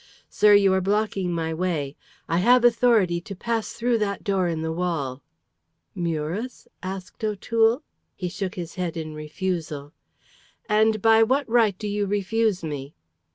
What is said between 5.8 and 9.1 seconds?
"Murus?" asked O'Toole. He shook his head